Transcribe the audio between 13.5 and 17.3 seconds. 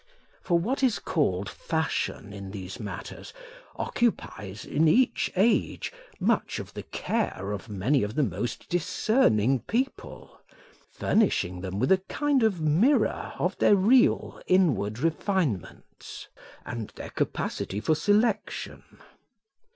their real inward refinements, and their